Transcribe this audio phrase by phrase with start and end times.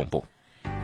[0.00, 0.29] 公布。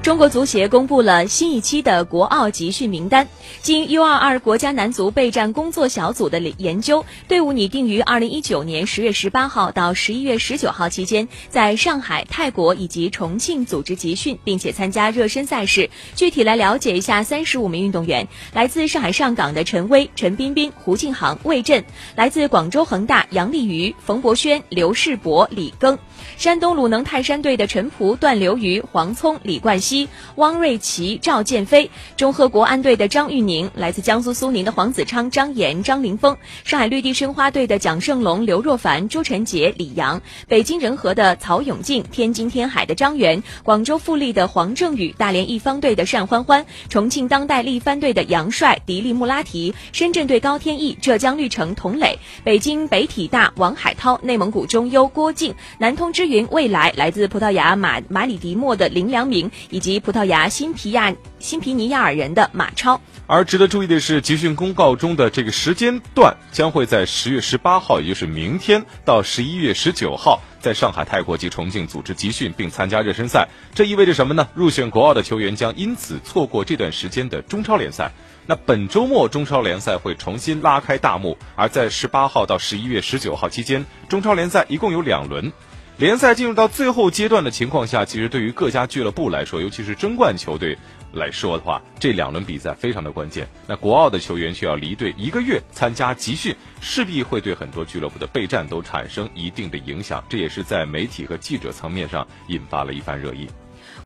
[0.06, 3.26] 中国足协公布了新一期的国奥集训名单。
[3.60, 15.90] 经 U22 国家男足备战工作小组的研究，队伍拟定于2019年10月18号到11月19号期间，在上海、泰国以及重庆组织集训，并且参加热身赛事。
[16.14, 21.82] 具体来了解一下，35名运动员来自上海上港的陈威、陈彬彬、胡靖航、魏震；
[22.14, 25.98] 来自广州恒大杨立瑜、冯博轩、刘世博、李庚；
[26.36, 29.95] 山东鲁能泰山队的陈璞、段刘瑜、黄聪、李冠希。
[30.36, 59.85] 汪瑞奇、赵建飞，中赫国安队的张玉宁，来自江苏苏宁的黄子昌、张岩、张凌峰，上海绿地申花队的蒋胜龙、刘若凡、朱晨杰、李阳，北京人和的曹永静，天津天海的张元，广州富力的黄正宇，大连一方队的单欢欢，重庆当代力帆队的杨帅、迪丽穆拉提，深圳队高天意，浙江绿城童磊，北京北体大王海涛，内蒙古中优郭靖，南通之云未来，来自葡萄牙马马里迪莫的林良铭，以及。
[59.86, 63.00] 及葡萄牙新皮亚新皮尼亚尔人的马超。
[63.28, 73.46] 而值得注意的是，集训公告中的这个时间段将会在十月十八号，也就是明天到十一月十九号，在上海、泰国及重庆组织集训并参加热身赛。
[73.76, 74.48] 这意味着什么呢？
[74.54, 78.10] 入选国奥的球员将因此错过这段时间的中超联赛。
[78.44, 85.52] 那本周末中超联赛会重新拉开大幕，而在十八号到十一月十九号期间，中超联赛一共有两轮。
[85.98, 90.76] 联赛进入到最后阶段的情况下，其实对于各家俱乐部来说，尤其是争冠球队
[91.14, 93.48] 来说的话，这两轮比赛非常的关键。
[93.66, 103.48] 那国奥的球员却要离队一个月参加集训，势必会对很多俱乐部的备战都产生一定的影响，这也是在媒体和记者层面上引发了一番热议。